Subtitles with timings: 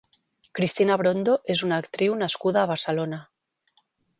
[0.59, 3.21] Cristina Brondo és una actriu nascuda a Barcelona.